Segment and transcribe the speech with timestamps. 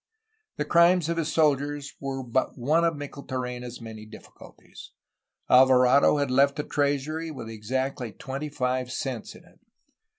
[0.57, 4.87] The crimes of his soldiers were but one of Micheltorena's many diflftculties.
[5.47, 9.59] Alvarado had left the treasury with exactly twenty five cents in it.